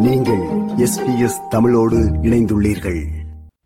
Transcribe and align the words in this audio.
நீங்கள் 0.00 0.42
எஸ்பிஎஸ் 0.76 1.48
தமிழோடு 1.50 1.98
இணைந்துள்ளீர்கள். 2.22 3.02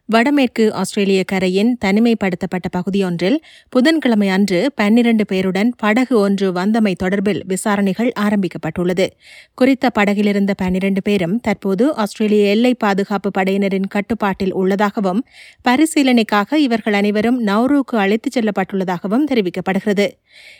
வடமேற்கு 0.06 0.74
ஆஸ்திரேலிய 0.74 1.24
கரையின் 1.24 1.78
தனிமைப்படுத்தப்பட்ட 1.84 2.68
பகுதியொன்றில் 2.76 3.36
புதன்கிழமை 3.68 4.28
அன்று 4.28 4.72
பன்னிரண்டு 4.74 5.24
பேருடன் 5.32 5.70
படகு 5.76 6.18
ஒன்று 6.18 6.52
வந்தமை 6.52 6.94
தொடர்பில் 7.02 7.40
விசாரணைகள் 7.46 8.12
ஆரம்பிக்கப்பட்டுள்ளது. 8.20 9.06
குறித்த 9.54 9.90
படகிலிருந்த 9.90 10.54
பன்னிரண்டு 10.54 11.02
பேரும் 11.02 11.40
தற்போது 11.40 11.94
ஆஸ்திரேலிய 11.94 12.44
எல்லை 12.44 12.74
பாதுகாப்பு 12.74 13.30
படையினரின் 13.38 13.86
கட்டுப்பாட்டில் 13.88 14.52
உள்ளதாகவும் 14.52 15.24
பரிசீலனைக்காக 15.68 16.54
இவர்கள் 16.54 16.92
அனைவரும் 16.92 17.46
நௌரூக்கு 17.46 17.96
அழைத்துச் 17.96 18.38
செல்லப்பட்டுள்ளதாகவும் 18.38 19.24
தெரிவிக்கப்படுகிறது. 19.30 20.08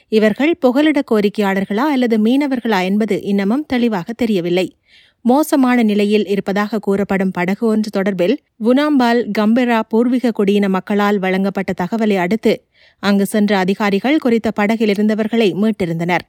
இவர்கள் 0.08 0.56
புகலிட 0.56 1.02
கோரிக்கையாளர்களா 1.10 1.88
அல்லது 1.92 2.18
மீனவர்களா 2.18 2.82
என்பது 2.82 3.22
இன்னமும் 3.22 3.66
தெளிவாக 3.66 4.12
தெரியவில்லை. 4.12 4.76
மோசமான 5.24 5.82
நிலையில் 5.82 6.26
இருப்பதாக 6.26 6.78
கூறப்படும் 6.78 7.30
படகு 7.30 7.66
ஒன்று 7.66 7.90
தொடர்பில் 7.96 8.34
புனாம்பால் 8.64 9.20
கம்பெரா 9.38 9.78
பூர்வீக 9.88 10.32
குடியின 10.38 10.68
மக்களால் 10.68 11.18
வழங்கப்பட்ட 11.18 11.72
தகவலை 11.82 12.16
அடுத்து 12.16 12.52
அங்கு 13.02 13.26
சென்ற 13.26 13.58
அதிகாரிகள் 13.58 14.18
குறித்த 14.18 14.50
படகில் 14.50 14.88
இருந்தவர்களை 14.88 15.48
மீட்டிருந்தனர். 15.62 16.24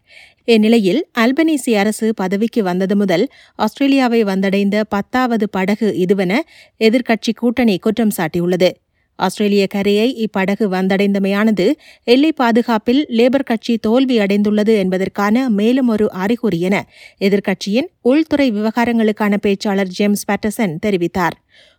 இந்நிலையில் 0.46 1.02
அல்பனீசி 1.20 1.74
அரசு 1.76 2.14
பதவிக்கு 2.14 2.64
வந்தது 2.64 2.96
முதல் 2.96 3.26
ஆஸ்திரேலியாவை 3.56 4.24
வந்தடைந்த 4.24 4.84
பத்தாவது 4.90 5.50
படகு 5.50 5.90
இதுவென 6.06 6.34
எதிர்க்கட்சி 6.80 7.34
கூட்டணி 7.36 7.78
குற்றம் 7.78 8.16
சாட்டியுள்ளது. 8.18 8.70
ஆஸ்திரேலிய 9.20 9.68
கரையை 9.68 10.08
இப்படகு 10.26 10.66
வந்தடைந்தமையானது 10.76 11.66
எல்லை 12.04 12.32
பாதுகாப்பில் 12.32 13.02
லேபர் 13.10 13.48
கட்சி 13.50 13.78
தோல்வி 13.78 14.18
அடைந்துள்ளது 14.18 14.74
என்பதற்கான 14.78 15.46
மேலும் 15.50 15.88
ஒரு 15.88 16.08
அறிகுறி 16.12 16.60
என 16.60 16.78
எதிர்க்கட்சியின் 17.20 17.90
உள்துறை 18.02 18.48
விவகாரங்களுக்கான 18.52 19.38
பேச்சாளர் 19.46 19.94
ஜேம்ஸ் 19.98 20.26
பேட்டர்சன் 20.32 20.76
தெரிவித்தார். 20.86 21.36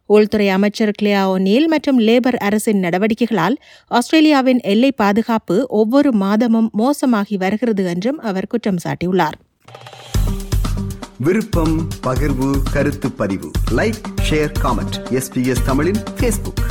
உள்துறை 0.07 0.49
அமைச்சர் 0.49 0.93
கிளியா 1.03 1.23
ஒனீல் 1.35 1.67
மற்றும் 1.67 2.01
லேபர் 2.01 2.39
அரசின் 2.47 2.81
நடவடிக்கைகளால் 2.83 3.57
ஆஸ்திரேலியாவின் 3.87 4.61
எல்லை 4.73 4.93
பாதுகாப்பு 4.93 5.57
ஒவ்வொரு 5.69 6.13
மாதமும் 6.13 6.71
மோசமாகி 6.79 7.37
வருகிறது 7.39 7.85
என்றும் 7.85 8.19
அவர் 8.19 8.47
குற்றம் 8.47 8.81
சாட்டியுள்ளார். 8.85 9.39
விருப்பம் 11.19 11.77
பகிர்வு 12.07 12.51
கருத்து 12.73 13.09
பதிவு. 13.13 13.51
லைக் 13.77 14.01
ஷேர் 14.29 14.53
காமெண்ட் 14.63 14.99
எஸ்பிஎஸ் 15.11 15.65
தமிழின் 15.65 16.03
ஃபேஸ்புக் 16.19 16.63